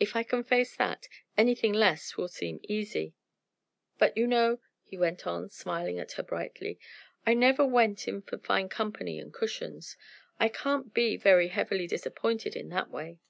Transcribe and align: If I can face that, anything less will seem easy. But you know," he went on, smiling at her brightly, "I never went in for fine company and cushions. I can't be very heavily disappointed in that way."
If 0.00 0.16
I 0.16 0.24
can 0.24 0.42
face 0.42 0.74
that, 0.74 1.06
anything 1.38 1.72
less 1.72 2.16
will 2.16 2.26
seem 2.26 2.58
easy. 2.64 3.14
But 3.96 4.16
you 4.16 4.26
know," 4.26 4.58
he 4.82 4.98
went 4.98 5.24
on, 5.24 5.50
smiling 5.50 6.00
at 6.00 6.10
her 6.14 6.24
brightly, 6.24 6.80
"I 7.24 7.34
never 7.34 7.64
went 7.64 8.08
in 8.08 8.22
for 8.22 8.38
fine 8.38 8.68
company 8.68 9.20
and 9.20 9.32
cushions. 9.32 9.96
I 10.40 10.48
can't 10.48 10.92
be 10.92 11.16
very 11.16 11.46
heavily 11.46 11.86
disappointed 11.86 12.56
in 12.56 12.70
that 12.70 12.90
way." 12.90 13.20